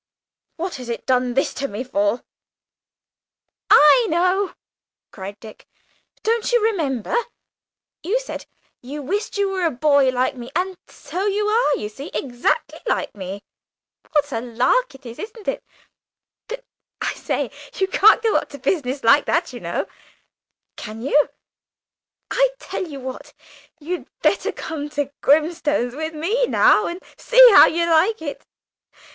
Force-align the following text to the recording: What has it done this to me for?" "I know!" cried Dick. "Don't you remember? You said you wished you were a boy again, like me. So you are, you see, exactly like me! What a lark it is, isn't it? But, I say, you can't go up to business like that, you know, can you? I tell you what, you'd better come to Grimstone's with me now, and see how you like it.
What 0.57 0.77
has 0.77 0.89
it 0.89 1.05
done 1.05 1.35
this 1.35 1.53
to 1.53 1.67
me 1.67 1.83
for?" 1.83 2.23
"I 3.69 4.07
know!" 4.09 4.55
cried 5.11 5.39
Dick. 5.39 5.67
"Don't 6.23 6.51
you 6.51 6.59
remember? 6.59 7.15
You 8.01 8.19
said 8.19 8.47
you 8.81 9.03
wished 9.03 9.37
you 9.37 9.49
were 9.49 9.63
a 9.63 9.69
boy 9.69 10.07
again, 10.07 10.15
like 10.15 10.35
me. 10.35 10.49
So 10.87 11.27
you 11.27 11.45
are, 11.45 11.75
you 11.75 11.87
see, 11.87 12.09
exactly 12.15 12.79
like 12.87 13.13
me! 13.13 13.43
What 14.13 14.31
a 14.31 14.41
lark 14.41 14.95
it 14.95 15.05
is, 15.05 15.19
isn't 15.19 15.47
it? 15.47 15.63
But, 16.47 16.65
I 16.99 17.13
say, 17.13 17.51
you 17.75 17.87
can't 17.87 18.23
go 18.23 18.37
up 18.37 18.49
to 18.49 18.57
business 18.57 19.03
like 19.03 19.25
that, 19.25 19.53
you 19.53 19.59
know, 19.59 19.85
can 20.77 21.03
you? 21.03 21.29
I 22.31 22.49
tell 22.57 22.87
you 22.87 22.99
what, 22.99 23.33
you'd 23.79 24.07
better 24.23 24.51
come 24.51 24.89
to 24.97 25.11
Grimstone's 25.21 25.93
with 25.93 26.15
me 26.15 26.47
now, 26.47 26.87
and 26.87 27.03
see 27.17 27.37
how 27.53 27.67
you 27.67 27.85
like 27.85 28.19
it. 28.23 28.47